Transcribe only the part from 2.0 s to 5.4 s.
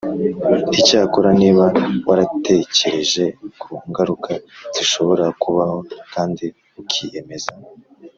waratekereje ku ngaruka zishobora